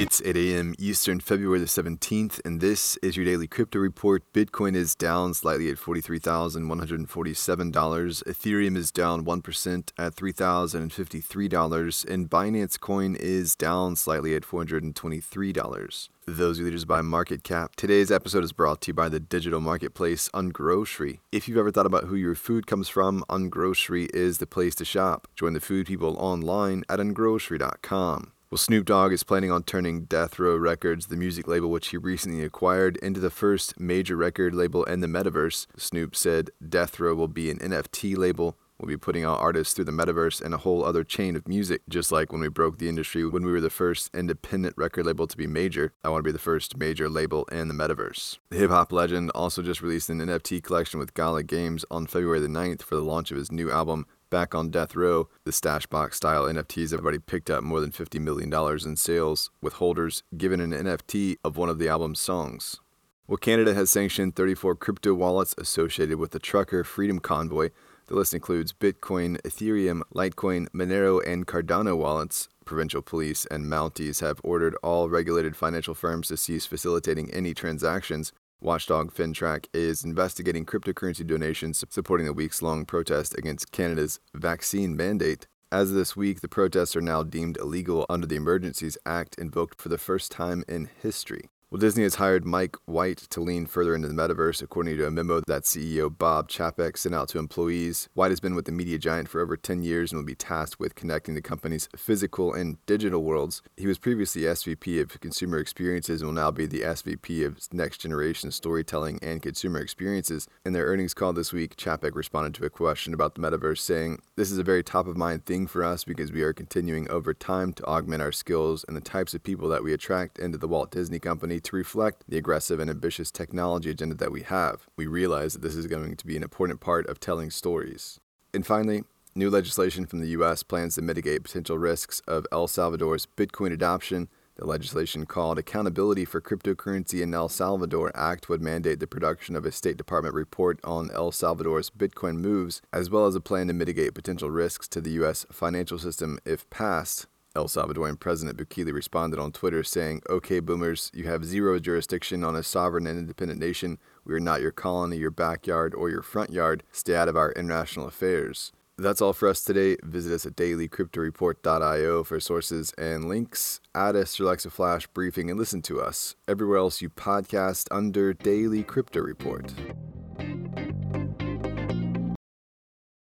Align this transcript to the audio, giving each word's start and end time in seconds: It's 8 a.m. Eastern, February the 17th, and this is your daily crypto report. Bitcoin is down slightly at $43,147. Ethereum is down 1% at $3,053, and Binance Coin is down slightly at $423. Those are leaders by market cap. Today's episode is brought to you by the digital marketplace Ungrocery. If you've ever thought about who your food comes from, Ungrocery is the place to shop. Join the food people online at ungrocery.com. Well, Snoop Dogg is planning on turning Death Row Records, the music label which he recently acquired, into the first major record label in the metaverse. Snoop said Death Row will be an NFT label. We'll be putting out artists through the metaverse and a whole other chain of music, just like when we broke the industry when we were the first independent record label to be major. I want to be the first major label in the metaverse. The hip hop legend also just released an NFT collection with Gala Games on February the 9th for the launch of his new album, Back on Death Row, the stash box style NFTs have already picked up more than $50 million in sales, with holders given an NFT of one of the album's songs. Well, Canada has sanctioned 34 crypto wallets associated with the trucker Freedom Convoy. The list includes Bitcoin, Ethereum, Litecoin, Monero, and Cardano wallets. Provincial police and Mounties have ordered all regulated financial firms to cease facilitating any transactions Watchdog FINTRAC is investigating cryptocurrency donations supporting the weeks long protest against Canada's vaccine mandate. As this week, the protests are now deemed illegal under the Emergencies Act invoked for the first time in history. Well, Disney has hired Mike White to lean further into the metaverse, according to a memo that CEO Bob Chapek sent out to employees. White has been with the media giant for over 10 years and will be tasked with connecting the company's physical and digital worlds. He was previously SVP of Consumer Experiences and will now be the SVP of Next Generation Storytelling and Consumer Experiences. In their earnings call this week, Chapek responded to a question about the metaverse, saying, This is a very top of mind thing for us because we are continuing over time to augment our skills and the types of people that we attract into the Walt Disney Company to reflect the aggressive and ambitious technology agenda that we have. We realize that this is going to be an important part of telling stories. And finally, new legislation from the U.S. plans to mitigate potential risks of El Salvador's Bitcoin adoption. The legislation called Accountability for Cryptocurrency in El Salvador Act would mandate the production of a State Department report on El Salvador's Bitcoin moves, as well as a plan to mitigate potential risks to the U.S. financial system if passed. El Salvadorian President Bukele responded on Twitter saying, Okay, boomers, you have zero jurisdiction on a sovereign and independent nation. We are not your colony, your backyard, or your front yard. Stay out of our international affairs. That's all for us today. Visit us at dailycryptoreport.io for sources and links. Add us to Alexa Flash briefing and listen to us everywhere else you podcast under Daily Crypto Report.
It's 0.00 0.22
8 0.24 0.36
a.m. 0.36 0.76
Eastern, 0.78 1.18
February 1.18 1.58
the 1.58 1.66
17th, 1.66 2.40
and 2.44 2.60
this 2.60 2.96
is 2.98 3.16
your 3.16 3.24
daily 3.24 3.48
crypto 3.48 3.80
report. 3.80 4.22
Bitcoin 4.32 4.76
is 4.76 4.94
down 4.94 5.34
slightly 5.34 5.68
at 5.70 5.76
$43,147. 5.76 8.22
Ethereum 8.22 8.76
is 8.76 8.92
down 8.92 9.24
1% 9.24 9.90
at 9.98 10.14
$3,053, 10.14 12.08
and 12.08 12.30
Binance 12.30 12.78
Coin 12.78 13.16
is 13.18 13.56
down 13.56 13.96
slightly 13.96 14.36
at 14.36 14.44
$423. 14.44 16.08
Those 16.26 16.60
are 16.60 16.62
leaders 16.62 16.84
by 16.84 17.02
market 17.02 17.42
cap. 17.42 17.74
Today's 17.74 18.12
episode 18.12 18.44
is 18.44 18.52
brought 18.52 18.80
to 18.82 18.90
you 18.90 18.94
by 18.94 19.08
the 19.08 19.18
digital 19.18 19.60
marketplace 19.60 20.28
Ungrocery. 20.28 21.18
If 21.32 21.48
you've 21.48 21.58
ever 21.58 21.72
thought 21.72 21.86
about 21.86 22.04
who 22.04 22.14
your 22.14 22.36
food 22.36 22.68
comes 22.68 22.88
from, 22.88 23.24
Ungrocery 23.28 24.08
is 24.14 24.38
the 24.38 24.46
place 24.46 24.76
to 24.76 24.84
shop. 24.84 25.26
Join 25.34 25.54
the 25.54 25.60
food 25.60 25.88
people 25.88 26.14
online 26.20 26.84
at 26.88 27.00
ungrocery.com. 27.00 28.30
Well, 28.50 28.56
Snoop 28.56 28.86
Dogg 28.86 29.12
is 29.12 29.24
planning 29.24 29.50
on 29.50 29.62
turning 29.62 30.04
Death 30.04 30.38
Row 30.38 30.56
Records, 30.56 31.08
the 31.08 31.18
music 31.18 31.46
label 31.46 31.70
which 31.70 31.88
he 31.88 31.98
recently 31.98 32.42
acquired, 32.42 32.96
into 32.96 33.20
the 33.20 33.28
first 33.28 33.78
major 33.78 34.16
record 34.16 34.54
label 34.54 34.84
in 34.84 35.00
the 35.00 35.06
metaverse. 35.06 35.66
Snoop 35.76 36.16
said 36.16 36.48
Death 36.66 36.98
Row 36.98 37.14
will 37.14 37.28
be 37.28 37.50
an 37.50 37.58
NFT 37.58 38.16
label. 38.16 38.56
We'll 38.78 38.88
be 38.88 38.96
putting 38.96 39.22
out 39.22 39.38
artists 39.40 39.74
through 39.74 39.84
the 39.84 39.92
metaverse 39.92 40.40
and 40.40 40.54
a 40.54 40.58
whole 40.58 40.82
other 40.82 41.04
chain 41.04 41.36
of 41.36 41.46
music, 41.46 41.82
just 41.90 42.10
like 42.10 42.32
when 42.32 42.40
we 42.40 42.48
broke 42.48 42.78
the 42.78 42.88
industry 42.88 43.26
when 43.26 43.44
we 43.44 43.52
were 43.52 43.60
the 43.60 43.68
first 43.68 44.08
independent 44.14 44.78
record 44.78 45.04
label 45.04 45.26
to 45.26 45.36
be 45.36 45.46
major. 45.46 45.92
I 46.02 46.08
want 46.08 46.20
to 46.20 46.28
be 46.28 46.32
the 46.32 46.38
first 46.38 46.78
major 46.78 47.10
label 47.10 47.44
in 47.52 47.68
the 47.68 47.74
metaverse. 47.74 48.38
The 48.48 48.56
hip 48.56 48.70
hop 48.70 48.92
legend 48.92 49.30
also 49.34 49.60
just 49.60 49.82
released 49.82 50.08
an 50.08 50.20
NFT 50.20 50.62
collection 50.62 50.98
with 50.98 51.12
Gala 51.12 51.42
Games 51.42 51.84
on 51.90 52.06
February 52.06 52.40
the 52.40 52.48
9th 52.48 52.80
for 52.80 52.94
the 52.94 53.02
launch 53.02 53.30
of 53.30 53.36
his 53.36 53.52
new 53.52 53.70
album, 53.70 54.06
Back 54.30 54.54
on 54.54 54.68
Death 54.68 54.94
Row, 54.94 55.30
the 55.44 55.52
stash 55.52 55.86
box 55.86 56.18
style 56.18 56.44
NFTs 56.44 56.90
have 56.90 57.00
already 57.00 57.18
picked 57.18 57.48
up 57.48 57.64
more 57.64 57.80
than 57.80 57.90
$50 57.90 58.20
million 58.20 58.52
in 58.86 58.94
sales, 58.94 59.50
with 59.62 59.74
holders 59.74 60.22
given 60.36 60.60
an 60.60 60.72
NFT 60.72 61.36
of 61.42 61.56
one 61.56 61.70
of 61.70 61.78
the 61.78 61.88
album's 61.88 62.20
songs. 62.20 62.78
Well, 63.26 63.38
Canada 63.38 63.72
has 63.72 63.88
sanctioned 63.88 64.36
34 64.36 64.74
crypto 64.74 65.14
wallets 65.14 65.54
associated 65.56 66.18
with 66.18 66.32
the 66.32 66.38
trucker 66.38 66.84
Freedom 66.84 67.20
Convoy. 67.20 67.70
The 68.08 68.16
list 68.16 68.34
includes 68.34 68.74
Bitcoin, 68.74 69.40
Ethereum, 69.42 70.02
Litecoin, 70.14 70.68
Monero, 70.74 71.26
and 71.26 71.46
Cardano 71.46 71.96
wallets. 71.96 72.50
Provincial 72.66 73.00
police 73.00 73.46
and 73.50 73.64
Mounties 73.64 74.20
have 74.20 74.42
ordered 74.44 74.76
all 74.82 75.08
regulated 75.08 75.56
financial 75.56 75.94
firms 75.94 76.28
to 76.28 76.36
cease 76.36 76.66
facilitating 76.66 77.30
any 77.32 77.54
transactions 77.54 78.34
Watchdog 78.60 79.12
FINTRAC 79.14 79.66
is 79.72 80.02
investigating 80.02 80.66
cryptocurrency 80.66 81.24
donations 81.24 81.84
supporting 81.90 82.26
the 82.26 82.32
weeks 82.32 82.60
long 82.60 82.84
protest 82.84 83.38
against 83.38 83.70
Canada's 83.70 84.18
vaccine 84.34 84.96
mandate. 84.96 85.46
As 85.70 85.92
this 85.92 86.16
week, 86.16 86.40
the 86.40 86.48
protests 86.48 86.96
are 86.96 87.00
now 87.00 87.22
deemed 87.22 87.56
illegal 87.58 88.04
under 88.10 88.26
the 88.26 88.34
Emergencies 88.34 88.98
Act 89.06 89.36
invoked 89.38 89.80
for 89.80 89.90
the 89.90 89.96
first 89.96 90.32
time 90.32 90.64
in 90.66 90.90
history. 91.00 91.50
Well, 91.70 91.78
Disney 91.78 92.04
has 92.04 92.14
hired 92.14 92.46
Mike 92.46 92.76
White 92.86 93.18
to 93.28 93.42
lean 93.42 93.66
further 93.66 93.94
into 93.94 94.08
the 94.08 94.14
metaverse, 94.14 94.62
according 94.62 94.96
to 94.96 95.06
a 95.06 95.10
memo 95.10 95.42
that 95.46 95.64
CEO 95.64 96.08
Bob 96.08 96.48
Chapek 96.48 96.96
sent 96.96 97.14
out 97.14 97.28
to 97.28 97.38
employees. 97.38 98.08
White 98.14 98.30
has 98.30 98.40
been 98.40 98.54
with 98.54 98.64
the 98.64 98.72
media 98.72 98.96
giant 98.96 99.28
for 99.28 99.42
over 99.42 99.54
10 99.54 99.82
years 99.82 100.10
and 100.10 100.18
will 100.18 100.24
be 100.24 100.34
tasked 100.34 100.80
with 100.80 100.94
connecting 100.94 101.34
the 101.34 101.42
company's 101.42 101.90
physical 101.94 102.54
and 102.54 102.78
digital 102.86 103.22
worlds. 103.22 103.60
He 103.76 103.86
was 103.86 103.98
previously 103.98 104.42
SVP 104.44 104.98
of 104.98 105.20
Consumer 105.20 105.58
Experiences 105.58 106.22
and 106.22 106.28
will 106.28 106.42
now 106.42 106.50
be 106.50 106.64
the 106.64 106.80
SVP 106.80 107.44
of 107.44 107.60
Next 107.70 107.98
Generation 107.98 108.50
Storytelling 108.50 109.18
and 109.20 109.42
Consumer 109.42 109.80
Experiences. 109.80 110.48
In 110.64 110.72
their 110.72 110.86
earnings 110.86 111.12
call 111.12 111.34
this 111.34 111.52
week, 111.52 111.76
Chapek 111.76 112.14
responded 112.14 112.54
to 112.54 112.64
a 112.64 112.70
question 112.70 113.12
about 113.12 113.34
the 113.34 113.42
metaverse, 113.42 113.80
saying, 113.80 114.22
This 114.36 114.50
is 114.50 114.56
a 114.56 114.62
very 114.64 114.82
top 114.82 115.06
of 115.06 115.18
mind 115.18 115.44
thing 115.44 115.66
for 115.66 115.84
us 115.84 116.02
because 116.02 116.32
we 116.32 116.40
are 116.40 116.54
continuing 116.54 117.10
over 117.10 117.34
time 117.34 117.74
to 117.74 117.84
augment 117.84 118.22
our 118.22 118.32
skills 118.32 118.86
and 118.88 118.96
the 118.96 119.02
types 119.02 119.34
of 119.34 119.42
people 119.42 119.68
that 119.68 119.84
we 119.84 119.92
attract 119.92 120.38
into 120.38 120.56
the 120.56 120.66
Walt 120.66 120.90
Disney 120.90 121.18
Company 121.18 121.57
to 121.60 121.76
reflect 121.76 122.24
the 122.28 122.38
aggressive 122.38 122.80
and 122.80 122.90
ambitious 122.90 123.30
technology 123.30 123.90
agenda 123.90 124.14
that 124.16 124.32
we 124.32 124.42
have. 124.42 124.86
We 124.96 125.06
realize 125.06 125.52
that 125.52 125.62
this 125.62 125.76
is 125.76 125.86
going 125.86 126.16
to 126.16 126.26
be 126.26 126.36
an 126.36 126.42
important 126.42 126.80
part 126.80 127.06
of 127.06 127.20
telling 127.20 127.50
stories. 127.50 128.20
And 128.54 128.66
finally, 128.66 129.04
new 129.34 129.50
legislation 129.50 130.06
from 130.06 130.20
the 130.20 130.28
U.S. 130.28 130.62
plans 130.62 130.94
to 130.94 131.02
mitigate 131.02 131.44
potential 131.44 131.78
risks 131.78 132.20
of 132.26 132.46
El 132.50 132.66
Salvador's 132.66 133.26
Bitcoin 133.26 133.72
adoption. 133.72 134.28
The 134.56 134.66
legislation 134.66 135.24
called 135.24 135.56
Accountability 135.56 136.24
for 136.24 136.40
Cryptocurrency 136.40 137.22
in 137.22 137.32
El 137.32 137.48
Salvador 137.48 138.10
Act 138.16 138.48
would 138.48 138.60
mandate 138.60 138.98
the 138.98 139.06
production 139.06 139.54
of 139.54 139.64
a 139.64 139.70
State 139.70 139.96
Department 139.96 140.34
report 140.34 140.80
on 140.82 141.12
El 141.12 141.30
Salvador's 141.30 141.90
Bitcoin 141.90 142.38
moves, 142.38 142.82
as 142.92 143.08
well 143.08 143.26
as 143.26 143.36
a 143.36 143.40
plan 143.40 143.68
to 143.68 143.72
mitigate 143.72 144.14
potential 144.14 144.50
risks 144.50 144.88
to 144.88 145.00
the 145.00 145.12
U.S. 145.12 145.46
financial 145.52 145.98
system 145.98 146.40
if 146.44 146.68
passed. 146.70 147.26
El 147.56 147.66
Salvadorian 147.66 148.18
President 148.18 148.56
Bukele 148.56 148.92
responded 148.92 149.38
on 149.38 149.52
Twitter 149.52 149.82
saying, 149.82 150.22
Okay, 150.28 150.60
boomers, 150.60 151.10
you 151.14 151.24
have 151.24 151.44
zero 151.44 151.78
jurisdiction 151.78 152.44
on 152.44 152.54
a 152.54 152.62
sovereign 152.62 153.06
and 153.06 153.18
independent 153.18 153.58
nation. 153.58 153.98
We 154.24 154.34
are 154.34 154.40
not 154.40 154.60
your 154.60 154.70
colony, 154.70 155.16
your 155.16 155.30
backyard, 155.30 155.94
or 155.94 156.10
your 156.10 156.22
front 156.22 156.50
yard. 156.50 156.82
Stay 156.92 157.16
out 157.16 157.28
of 157.28 157.36
our 157.36 157.52
international 157.52 158.06
affairs. 158.06 158.72
That's 159.00 159.22
all 159.22 159.32
for 159.32 159.48
us 159.48 159.62
today. 159.62 159.96
Visit 160.02 160.34
us 160.34 160.44
at 160.44 160.56
dailycryptoreport.io 160.56 162.24
for 162.24 162.40
sources 162.40 162.92
and 162.98 163.28
links. 163.28 163.80
Add 163.94 164.16
us 164.16 164.34
to 164.36 164.44
Alexa 164.44 164.70
Flash 164.70 165.06
briefing 165.06 165.50
and 165.50 165.58
listen 165.58 165.82
to 165.82 166.00
us 166.00 166.34
everywhere 166.48 166.78
else 166.78 167.00
you 167.00 167.08
podcast 167.08 167.86
under 167.92 168.32
Daily 168.34 168.82
Crypto 168.82 169.20
Report. 169.20 169.72